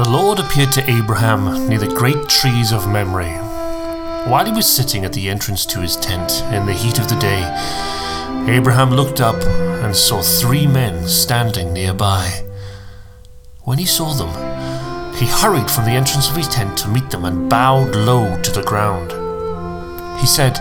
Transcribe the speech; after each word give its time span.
The 0.00 0.08
Lord 0.08 0.38
appeared 0.38 0.72
to 0.72 0.90
Abraham 0.90 1.68
near 1.68 1.78
the 1.78 1.94
great 1.94 2.26
trees 2.26 2.72
of 2.72 2.88
Mamre. 2.88 3.36
While 4.26 4.46
he 4.46 4.50
was 4.50 4.66
sitting 4.66 5.04
at 5.04 5.12
the 5.12 5.28
entrance 5.28 5.66
to 5.66 5.80
his 5.80 5.96
tent 5.96 6.42
in 6.54 6.64
the 6.64 6.72
heat 6.72 6.98
of 6.98 7.06
the 7.10 7.16
day, 7.16 7.42
Abraham 8.50 8.92
looked 8.92 9.20
up 9.20 9.36
and 9.84 9.94
saw 9.94 10.22
three 10.22 10.66
men 10.66 11.06
standing 11.06 11.74
nearby. 11.74 12.48
When 13.64 13.76
he 13.76 13.84
saw 13.84 14.14
them, 14.14 14.30
he 15.16 15.26
hurried 15.26 15.70
from 15.70 15.84
the 15.84 15.90
entrance 15.90 16.30
of 16.30 16.36
his 16.36 16.48
tent 16.48 16.78
to 16.78 16.88
meet 16.88 17.10
them 17.10 17.26
and 17.26 17.50
bowed 17.50 17.94
low 17.94 18.40
to 18.40 18.52
the 18.52 18.62
ground. 18.62 19.10
He 20.18 20.26
said, 20.26 20.52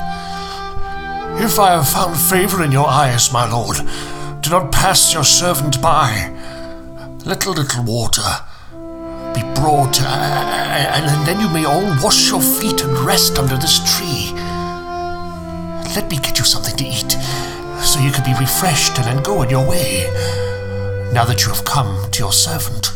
If 1.41 1.59
I 1.59 1.79
have 1.79 1.87
found 1.87 2.17
favor 2.17 2.61
in 2.61 2.73
your 2.73 2.89
eyes, 2.89 3.31
my 3.31 3.49
lord, 3.49 3.77
do 4.41 4.49
not 4.49 4.73
pass 4.73 5.13
your 5.13 5.23
servant 5.23 5.81
by. 5.81 6.29
Let 7.23 7.45
a 7.45 7.51
little 7.51 7.85
water 7.85 8.43
brought, 9.55 10.01
uh, 10.01 10.05
and 10.05 11.27
then 11.27 11.39
you 11.39 11.49
may 11.49 11.65
all 11.65 11.85
wash 12.03 12.29
your 12.29 12.41
feet 12.41 12.81
and 12.81 12.97
rest 12.99 13.37
under 13.37 13.57
this 13.57 13.79
tree. 13.97 14.31
Let 15.95 16.09
me 16.09 16.17
get 16.17 16.37
you 16.37 16.45
something 16.45 16.75
to 16.77 16.85
eat, 16.85 17.11
so 17.81 17.99
you 17.99 18.11
can 18.11 18.23
be 18.23 18.37
refreshed 18.39 18.97
and 18.97 19.05
then 19.07 19.23
go 19.23 19.39
on 19.39 19.49
your 19.49 19.67
way, 19.67 20.09
now 21.13 21.25
that 21.25 21.41
you 21.43 21.49
have 21.51 21.65
come 21.65 22.09
to 22.11 22.19
your 22.19 22.33
servant. 22.33 22.91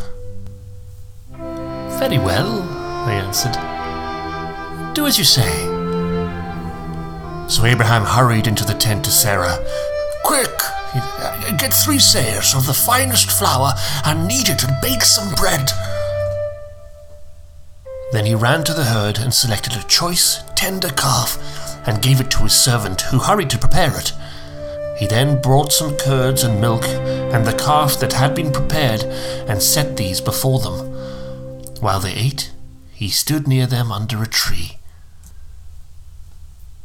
Very 2.00 2.18
well, 2.18 2.62
I 3.08 3.14
answered. 3.14 3.58
Do 4.94 5.06
as 5.08 5.18
you 5.18 5.26
say. 5.26 5.50
So 7.50 7.66
Abraham 7.66 8.04
hurried 8.04 8.48
into 8.48 8.64
the 8.66 8.74
tent 8.74 9.06
to 9.06 9.12
Sarah. 9.12 9.58
Quick! 10.24 10.50
Get 11.58 11.74
three 11.74 11.98
seahs 11.98 12.56
of 12.56 12.66
the 12.68 12.74
finest 12.74 13.32
flour 13.32 13.74
and 14.06 14.28
knead 14.28 14.50
it 14.50 14.64
and 14.64 14.80
bake 14.82 15.04
some 15.04 15.34
bread. 15.36 15.70
Then 18.14 18.28
he 18.28 18.36
ran 18.36 18.64
to 18.66 18.76
the 18.76 18.84
herd 18.84 19.18
and 19.18 19.34
selected 19.34 19.74
a 19.76 19.82
choice, 19.88 20.44
tender 20.56 20.90
calf 20.90 21.40
and 21.88 22.00
gave 22.00 22.22
it 22.22 22.30
to 22.32 22.44
his 22.44 22.54
servant, 22.54 23.02
who 23.02 23.18
hurried 23.18 23.50
to 23.50 23.58
prepare 23.58 23.98
it. 23.98 24.14
He 25.00 25.08
then 25.08 25.42
brought 25.42 25.74
some 25.74 25.98
curds 25.98 26.44
and 26.44 26.62
milk 26.62 26.86
and 26.86 27.44
the 27.44 27.58
calf 27.58 28.00
that 28.00 28.14
had 28.14 28.36
been 28.36 28.52
prepared 28.52 29.04
and 29.50 29.62
set 29.62 29.98
these 29.98 30.22
before 30.22 30.60
them. 30.60 30.94
While 31.82 32.00
they 32.00 32.14
ate, 32.14 32.52
he 32.94 33.10
stood 33.10 33.48
near 33.48 33.66
them 33.66 33.92
under 33.92 34.22
a 34.22 34.28
tree. 34.28 34.78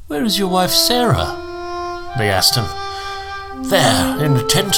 Where 0.06 0.24
is 0.24 0.38
your 0.38 0.48
wife 0.48 0.70
Sarah? 0.70 1.36
They 2.16 2.30
asked 2.30 2.56
him. 2.56 2.64
There, 3.68 4.24
in 4.24 4.32
the 4.32 4.46
tent, 4.48 4.76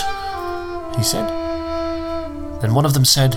he 0.97 1.05
said. 1.05 1.29
Then 2.61 2.75
one 2.75 2.85
of 2.85 2.95
them 2.95 3.05
said, 3.05 3.37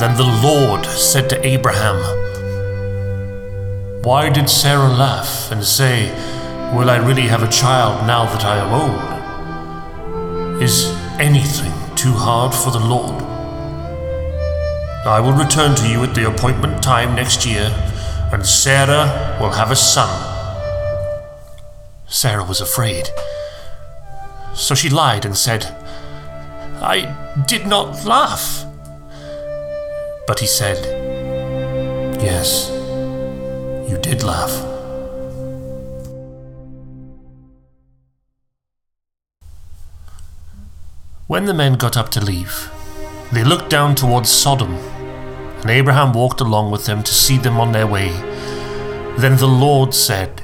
Then 0.00 0.16
the 0.16 0.24
Lord 0.24 0.86
said 0.86 1.28
to 1.28 1.46
Abraham, 1.46 1.96
Why 4.02 4.30
did 4.30 4.48
Sarah 4.48 4.88
laugh 4.88 5.52
and 5.52 5.62
say, 5.62 6.08
Will 6.74 6.88
I 6.88 6.96
really 6.96 7.26
have 7.28 7.42
a 7.42 7.50
child 7.50 8.06
now 8.06 8.24
that 8.24 8.42
I 8.42 8.56
am 8.56 8.72
old? 10.56 10.62
Is 10.62 10.86
anything 11.18 11.70
too 11.96 12.12
hard 12.12 12.54
for 12.54 12.70
the 12.70 12.78
Lord? 12.78 13.22
I 15.04 15.20
will 15.20 15.34
return 15.34 15.74
to 15.76 15.86
you 15.86 16.02
at 16.02 16.14
the 16.14 16.26
appointment 16.28 16.82
time 16.82 17.14
next 17.14 17.44
year, 17.44 17.70
and 18.32 18.46
Sarah 18.46 19.36
will 19.38 19.50
have 19.50 19.70
a 19.70 19.76
son. 19.76 20.08
Sarah 22.06 22.44
was 22.44 22.62
afraid. 22.62 23.10
So 24.54 24.74
she 24.74 24.88
lied 24.88 25.26
and 25.26 25.36
said, 25.36 25.66
I 26.80 27.44
did 27.46 27.66
not 27.66 28.06
laugh. 28.06 28.64
But 30.30 30.38
he 30.38 30.46
said, 30.46 30.78
Yes, 32.22 32.70
you 33.90 33.98
did 33.98 34.22
laugh. 34.22 34.52
When 41.26 41.46
the 41.46 41.52
men 41.52 41.72
got 41.72 41.96
up 41.96 42.10
to 42.10 42.24
leave, 42.24 42.70
they 43.32 43.42
looked 43.42 43.70
down 43.70 43.96
towards 43.96 44.30
Sodom, 44.30 44.76
and 45.62 45.68
Abraham 45.68 46.12
walked 46.12 46.40
along 46.40 46.70
with 46.70 46.86
them 46.86 47.02
to 47.02 47.12
see 47.12 47.36
them 47.36 47.58
on 47.58 47.72
their 47.72 47.88
way. 47.88 48.10
Then 49.18 49.36
the 49.36 49.48
Lord 49.48 49.92
said, 49.92 50.42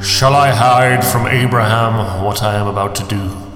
Shall 0.00 0.36
I 0.36 0.50
hide 0.50 1.04
from 1.04 1.26
Abraham 1.26 2.24
what 2.24 2.44
I 2.44 2.54
am 2.54 2.68
about 2.68 2.94
to 2.94 3.04
do? 3.08 3.49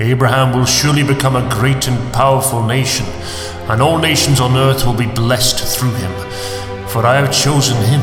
Abraham 0.00 0.54
will 0.54 0.64
surely 0.64 1.02
become 1.02 1.36
a 1.36 1.46
great 1.50 1.86
and 1.86 2.14
powerful 2.14 2.64
nation, 2.64 3.04
and 3.68 3.82
all 3.82 3.98
nations 3.98 4.40
on 4.40 4.56
earth 4.56 4.86
will 4.86 4.94
be 4.94 5.06
blessed 5.06 5.62
through 5.78 5.92
him. 5.92 6.10
For 6.88 7.04
I 7.04 7.16
have 7.16 7.34
chosen 7.34 7.76
him, 7.84 8.00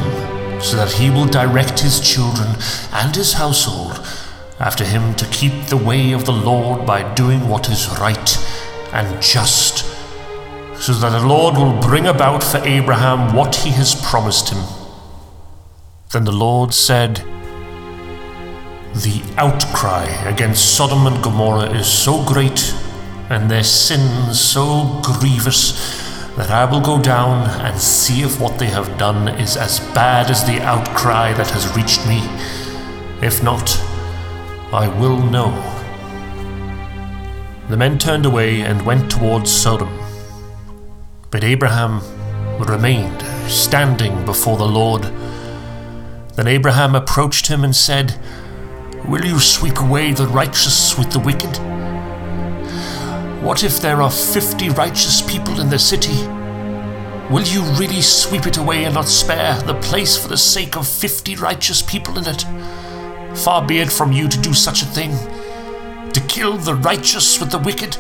so 0.61 0.77
that 0.77 0.91
he 0.91 1.09
will 1.09 1.25
direct 1.25 1.79
his 1.79 1.99
children 1.99 2.49
and 2.93 3.15
his 3.15 3.33
household 3.33 4.05
after 4.59 4.83
him 4.83 5.15
to 5.15 5.25
keep 5.29 5.65
the 5.65 5.77
way 5.77 6.11
of 6.11 6.25
the 6.25 6.31
Lord 6.31 6.85
by 6.85 7.01
doing 7.15 7.49
what 7.49 7.67
is 7.67 7.89
right 7.99 8.37
and 8.93 9.19
just, 9.19 9.79
so 10.75 10.93
that 10.93 11.19
the 11.19 11.27
Lord 11.27 11.55
will 11.55 11.81
bring 11.81 12.05
about 12.05 12.43
for 12.43 12.59
Abraham 12.59 13.35
what 13.35 13.55
he 13.55 13.71
has 13.71 13.95
promised 14.05 14.49
him. 14.49 14.63
Then 16.11 16.25
the 16.25 16.31
Lord 16.31 16.75
said, 16.75 17.23
The 19.03 19.21
outcry 19.37 20.05
against 20.27 20.75
Sodom 20.75 21.05
and 21.05 21.23
Gomorrah 21.23 21.69
is 21.69 21.85
so 21.85 22.25
great, 22.25 22.73
and 23.29 23.49
their 23.49 23.63
sin 23.63 24.33
so 24.33 24.99
grievous, 25.03 26.33
that 26.35 26.49
I 26.49 26.65
will 26.65 26.81
go 26.81 26.99
down 26.99 27.47
and 27.61 27.79
see 27.79 28.23
if 28.23 28.41
what 28.41 28.57
they 28.57 28.65
have 28.65 28.97
done 28.97 29.27
is 29.27 29.55
as 29.55 29.79
bad 29.93 30.31
as 30.31 30.43
the 30.43 30.61
outcry 30.61 31.31
that 31.33 31.51
has 31.51 31.75
reached 31.75 32.07
me. 32.07 32.23
If 33.21 33.43
not, 33.43 33.79
I 34.73 34.87
will 34.99 35.19
know. 35.19 35.51
The 37.69 37.77
men 37.77 37.99
turned 37.99 38.25
away 38.25 38.61
and 38.61 38.81
went 38.81 39.11
towards 39.11 39.51
Sodom. 39.51 39.95
But 41.29 41.43
Abraham 41.43 42.01
remained 42.57 43.21
standing 43.47 44.25
before 44.25 44.57
the 44.57 44.67
Lord. 44.67 45.03
Then 46.33 46.47
Abraham 46.47 46.95
approached 46.95 47.45
him 47.45 47.63
and 47.63 47.75
said, 47.75 48.19
Will 49.05 49.23
you 49.23 49.39
sweep 49.39 49.79
away 49.79 50.11
the 50.11 50.27
righteous 50.27 50.97
with 50.97 51.11
the 51.11 51.19
wicked? 51.19 51.57
What 53.43 53.63
if 53.63 53.79
there 53.79 54.01
are 54.01 54.11
fifty 54.11 54.69
righteous 54.69 55.21
people 55.21 55.61
in 55.61 55.69
the 55.69 55.79
city? 55.79 56.27
Will 57.31 57.43
you 57.43 57.61
really 57.79 58.01
sweep 58.01 58.47
it 58.47 58.57
away 58.57 58.83
and 58.83 58.95
not 58.95 59.07
spare 59.07 59.61
the 59.61 59.75
place 59.75 60.17
for 60.17 60.27
the 60.27 60.37
sake 60.37 60.75
of 60.75 60.87
fifty 60.87 61.35
righteous 61.35 61.81
people 61.81 62.17
in 62.17 62.25
it? 62.27 62.45
Far 63.37 63.65
be 63.65 63.77
it 63.77 63.91
from 63.91 64.11
you 64.11 64.27
to 64.27 64.41
do 64.41 64.53
such 64.53 64.81
a 64.81 64.85
thing, 64.85 65.11
to 66.11 66.19
kill 66.27 66.57
the 66.57 66.75
righteous 66.75 67.39
with 67.39 67.51
the 67.51 67.59
wicked, 67.59 67.97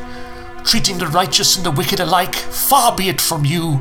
treating 0.65 0.97
the 0.97 1.07
righteous 1.07 1.55
and 1.55 1.65
the 1.65 1.71
wicked 1.71 1.99
alike. 2.01 2.35
Far 2.35 2.95
be 2.95 3.07
it 3.07 3.21
from 3.21 3.45
you. 3.45 3.79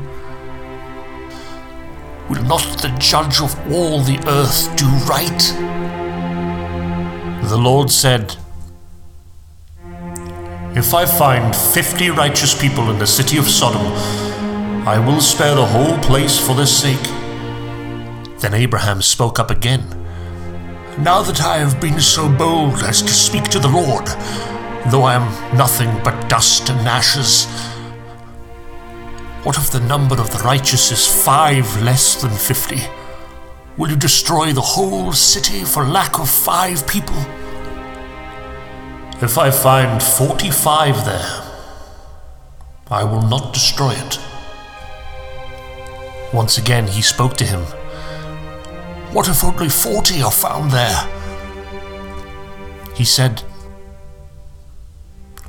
Will 2.29 2.43
not 2.43 2.61
the 2.81 2.95
judge 2.99 3.41
of 3.41 3.53
all 3.71 4.01
the 4.01 4.19
earth 4.27 4.73
do 4.77 4.85
right? 5.05 5.86
The 7.47 7.57
Lord 7.57 7.89
said, 7.89 8.35
If 10.75 10.93
I 10.93 11.05
find 11.05 11.55
fifty 11.55 12.09
righteous 12.09 12.53
people 12.53 12.91
in 12.91 12.99
the 12.99 13.07
city 13.07 13.37
of 13.37 13.47
Sodom, 13.47 13.87
I 14.85 14.99
will 14.99 15.21
spare 15.21 15.55
the 15.55 15.65
whole 15.65 15.97
place 15.99 16.37
for 16.37 16.53
their 16.53 16.65
sake. 16.65 17.07
Then 18.41 18.53
Abraham 18.53 19.01
spoke 19.01 19.39
up 19.39 19.49
again. 19.49 19.87
Now 20.99 21.23
that 21.23 21.41
I 21.41 21.57
have 21.57 21.79
been 21.79 22.01
so 22.01 22.27
bold 22.29 22.83
as 22.83 23.01
to 23.01 23.13
speak 23.13 23.45
to 23.45 23.59
the 23.59 23.69
Lord, 23.69 24.07
though 24.91 25.03
I 25.03 25.15
am 25.15 25.57
nothing 25.57 25.89
but 26.03 26.29
dust 26.29 26.69
and 26.69 26.87
ashes, 26.87 27.45
what 29.45 29.57
if 29.57 29.71
the 29.71 29.79
number 29.79 30.19
of 30.19 30.29
the 30.31 30.43
righteous 30.43 30.91
is 30.91 31.07
five 31.25 31.81
less 31.81 32.21
than 32.21 32.31
fifty? 32.31 32.81
Will 33.77 33.91
you 33.91 33.95
destroy 33.95 34.53
the 34.53 34.61
whole 34.61 35.13
city 35.13 35.63
for 35.63 35.85
lack 35.85 36.17
of 36.19 36.27
five 36.27 36.87
people? 36.87 37.15
If 39.21 39.37
I 39.37 39.51
find 39.51 40.01
45 40.01 41.05
there, 41.05 41.43
I 42.89 43.03
will 43.03 43.21
not 43.21 43.53
destroy 43.53 43.91
it. 43.91 44.19
Once 46.33 46.57
again 46.57 46.87
he 46.87 47.01
spoke 47.03 47.37
to 47.37 47.45
him. 47.45 47.61
What 49.13 49.29
if 49.29 49.43
only 49.43 49.69
forty 49.69 50.21
are 50.21 50.31
found 50.31 50.71
there? 50.71 51.07
He 52.95 53.05
said, 53.05 53.43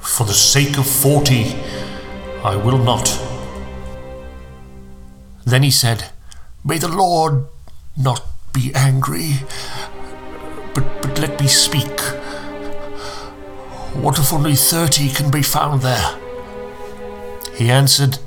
For 0.00 0.24
the 0.24 0.34
sake 0.34 0.78
of 0.78 0.86
forty, 0.86 1.56
I 2.44 2.56
will 2.56 2.78
not. 2.78 3.06
Then 5.44 5.62
he 5.62 5.70
said, 5.70 6.10
May 6.64 6.78
the 6.78 6.88
Lord 6.88 7.46
not 7.98 8.22
be 8.52 8.72
angry, 8.74 9.34
but, 10.74 11.02
but 11.02 11.18
let 11.18 11.40
me 11.40 11.48
speak. 11.48 12.00
What 13.94 14.18
if 14.18 14.32
only 14.32 14.54
thirty 14.54 15.08
can 15.10 15.30
be 15.30 15.42
found 15.42 15.82
there? 15.82 16.18
He 17.54 17.70
answered, 17.70 18.18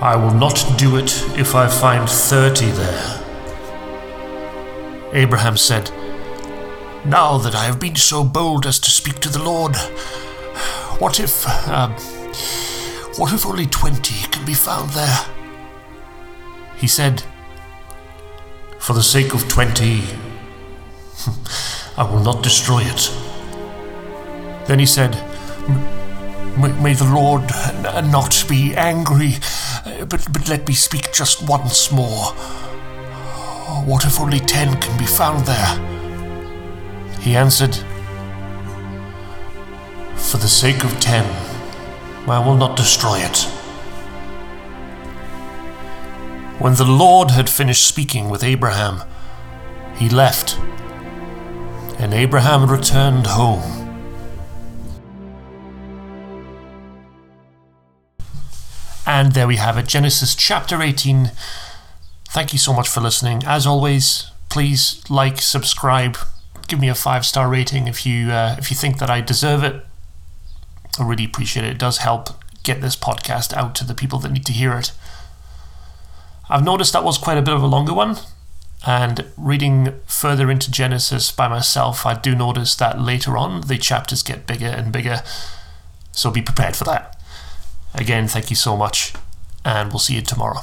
I 0.00 0.16
will 0.16 0.32
not 0.32 0.64
do 0.78 0.96
it 0.96 1.12
if 1.38 1.54
I 1.54 1.68
find 1.68 2.08
thirty 2.08 2.70
there. 2.70 3.16
Abraham 5.12 5.58
said, 5.58 5.90
Now 7.04 7.36
that 7.36 7.54
I 7.54 7.64
have 7.64 7.78
been 7.78 7.96
so 7.96 8.24
bold 8.24 8.64
as 8.64 8.78
to 8.78 8.90
speak 8.90 9.18
to 9.20 9.28
the 9.28 9.42
Lord, 9.42 9.76
what 10.98 11.20
if, 11.20 11.46
um, 11.68 11.92
what 13.18 13.32
if 13.34 13.44
only 13.44 13.66
twenty 13.66 14.26
can 14.30 14.46
be 14.46 14.54
found 14.54 14.90
there? 14.90 15.26
He 16.76 16.86
said, 16.86 17.22
For 18.80 18.94
the 18.94 19.02
sake 19.02 19.34
of 19.34 19.46
twenty, 19.46 20.02
I 21.96 22.02
will 22.02 22.24
not 22.24 22.42
destroy 22.42 22.80
it. 22.80 23.10
Then 24.66 24.78
he 24.78 24.86
said, 24.86 25.12
May 26.58 26.94
the 26.94 27.10
Lord 27.12 27.42
not 28.10 28.44
be 28.48 28.74
angry, 28.74 29.34
uh, 29.84 30.06
but, 30.06 30.26
but 30.32 30.48
let 30.48 30.66
me 30.66 30.74
speak 30.74 31.12
just 31.12 31.46
once 31.46 31.92
more. 31.92 32.32
What 33.84 34.04
if 34.04 34.18
only 34.18 34.40
ten 34.40 34.80
can 34.80 34.98
be 34.98 35.06
found 35.06 35.46
there? 35.46 37.20
He 37.20 37.36
answered, 37.36 37.76
For 40.16 40.38
the 40.38 40.48
sake 40.48 40.84
of 40.84 40.98
ten, 41.00 41.24
I 42.28 42.38
will 42.44 42.56
not 42.56 42.76
destroy 42.76 43.18
it. 43.18 43.59
When 46.60 46.74
the 46.74 46.84
Lord 46.84 47.30
had 47.30 47.48
finished 47.48 47.88
speaking 47.88 48.28
with 48.28 48.44
Abraham, 48.44 49.00
he 49.96 50.10
left, 50.10 50.58
and 51.98 52.12
Abraham 52.12 52.70
returned 52.70 53.28
home. 53.28 53.62
And 59.06 59.32
there 59.32 59.48
we 59.48 59.56
have 59.56 59.78
it, 59.78 59.88
Genesis 59.88 60.34
chapter 60.34 60.82
18. 60.82 61.30
Thank 62.28 62.52
you 62.52 62.58
so 62.58 62.74
much 62.74 62.90
for 62.90 63.00
listening. 63.00 63.42
As 63.46 63.66
always, 63.66 64.30
please 64.50 65.02
like, 65.08 65.40
subscribe, 65.40 66.18
give 66.68 66.78
me 66.78 66.90
a 66.90 66.94
five 66.94 67.24
star 67.24 67.48
rating 67.48 67.88
if 67.88 68.04
you 68.04 68.32
uh, 68.32 68.56
if 68.58 68.70
you 68.70 68.76
think 68.76 68.98
that 68.98 69.08
I 69.08 69.22
deserve 69.22 69.64
it. 69.64 69.82
I 70.98 71.06
really 71.06 71.24
appreciate 71.24 71.64
it. 71.64 71.70
It 71.70 71.78
does 71.78 71.98
help 71.98 72.28
get 72.62 72.82
this 72.82 72.96
podcast 72.96 73.54
out 73.54 73.74
to 73.76 73.86
the 73.86 73.94
people 73.94 74.18
that 74.18 74.30
need 74.30 74.44
to 74.44 74.52
hear 74.52 74.74
it. 74.74 74.92
I've 76.50 76.64
noticed 76.64 76.92
that 76.92 77.04
was 77.04 77.16
quite 77.16 77.38
a 77.38 77.42
bit 77.42 77.54
of 77.54 77.62
a 77.62 77.66
longer 77.66 77.94
one, 77.94 78.16
and 78.84 79.24
reading 79.36 79.94
further 80.06 80.50
into 80.50 80.70
Genesis 80.70 81.30
by 81.30 81.46
myself, 81.46 82.04
I 82.04 82.14
do 82.14 82.34
notice 82.34 82.74
that 82.74 83.00
later 83.00 83.36
on 83.38 83.60
the 83.62 83.78
chapters 83.78 84.22
get 84.24 84.48
bigger 84.48 84.66
and 84.66 84.92
bigger. 84.92 85.22
So 86.12 86.30
be 86.30 86.42
prepared 86.42 86.74
for 86.74 86.84
that. 86.84 87.16
Again, 87.94 88.26
thank 88.26 88.50
you 88.50 88.56
so 88.56 88.76
much, 88.76 89.12
and 89.64 89.90
we'll 89.90 90.00
see 90.00 90.16
you 90.16 90.22
tomorrow. 90.22 90.60